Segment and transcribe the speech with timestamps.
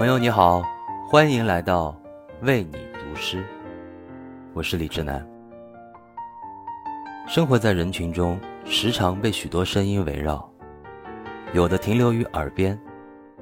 [0.00, 0.62] 朋友你好，
[1.06, 1.94] 欢迎来到
[2.40, 3.44] 为你读诗，
[4.54, 5.22] 我是李志南。
[7.28, 10.50] 生活在人群中，时常被许多声音围绕，
[11.52, 12.80] 有的停留于耳边，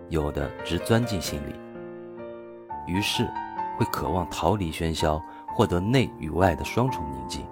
[0.08, 1.54] 有的直钻进心里，
[2.88, 3.24] 于是
[3.76, 5.22] 会渴望逃离喧嚣，
[5.54, 7.46] 获得内与外的双重宁静，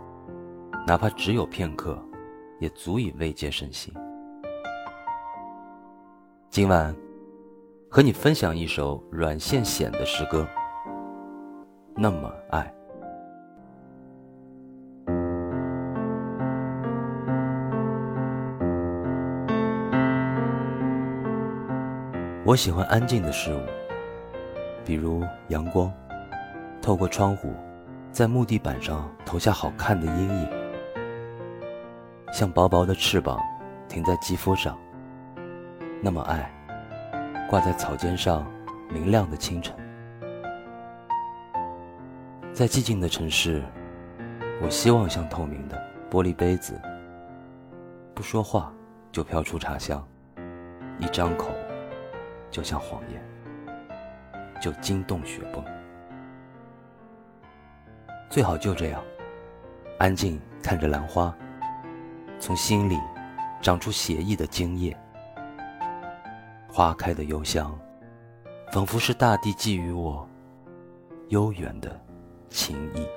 [0.84, 1.96] 哪怕只有片刻，
[2.58, 3.94] 也足以慰藉身心。
[6.50, 7.05] 今晚。
[7.88, 10.46] 和你分享一首阮线显的诗歌，
[11.94, 12.72] 那么爱。
[22.44, 23.60] 我喜欢安静的事物，
[24.84, 25.90] 比如阳光，
[26.82, 27.52] 透过窗户，
[28.12, 30.48] 在木地板上投下好看的阴影，
[32.32, 33.40] 像薄薄的翅膀，
[33.88, 34.76] 停在肌肤上。
[36.02, 36.55] 那么爱。
[37.48, 38.44] 挂在草尖上，
[38.92, 39.72] 明亮的清晨，
[42.52, 43.62] 在寂静的城市，
[44.60, 45.80] 我希望像透明的
[46.10, 46.80] 玻璃杯子，
[48.14, 48.72] 不说话
[49.12, 50.04] 就飘出茶香，
[50.98, 51.52] 一张口
[52.50, 53.22] 就像谎言，
[54.60, 55.64] 就惊动雪崩。
[58.28, 59.00] 最好就这样，
[60.00, 61.32] 安静看着兰花，
[62.40, 62.98] 从心里
[63.62, 64.96] 长出写意的茎叶。
[66.76, 67.74] 花开的幽香，
[68.70, 70.28] 仿佛是大地寄予我
[71.28, 71.98] 悠远的
[72.50, 73.08] 情意。